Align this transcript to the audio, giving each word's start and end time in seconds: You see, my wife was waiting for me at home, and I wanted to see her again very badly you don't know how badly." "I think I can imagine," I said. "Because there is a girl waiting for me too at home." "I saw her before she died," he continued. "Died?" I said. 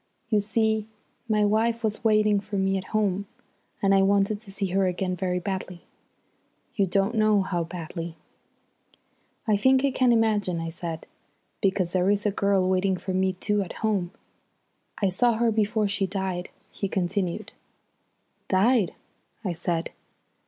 You 0.29 0.39
see, 0.39 0.87
my 1.29 1.45
wife 1.45 1.83
was 1.83 2.03
waiting 2.03 2.39
for 2.39 2.55
me 2.55 2.75
at 2.75 2.85
home, 2.85 3.27
and 3.83 3.93
I 3.93 4.01
wanted 4.01 4.39
to 4.39 4.49
see 4.51 4.65
her 4.69 4.87
again 4.87 5.15
very 5.15 5.37
badly 5.37 5.81
you 6.75 6.87
don't 6.87 7.13
know 7.13 7.43
how 7.43 7.63
badly." 7.65 8.15
"I 9.47 9.57
think 9.57 9.85
I 9.85 9.91
can 9.91 10.11
imagine," 10.11 10.59
I 10.59 10.69
said. 10.69 11.05
"Because 11.61 11.93
there 11.93 12.09
is 12.09 12.25
a 12.25 12.31
girl 12.31 12.67
waiting 12.67 12.97
for 12.97 13.13
me 13.13 13.33
too 13.33 13.61
at 13.61 13.73
home." 13.85 14.09
"I 14.99 15.09
saw 15.09 15.33
her 15.33 15.51
before 15.51 15.87
she 15.87 16.07
died," 16.07 16.49
he 16.71 16.87
continued. 16.87 17.51
"Died?" 18.47 18.95
I 19.45 19.53
said. 19.53 19.91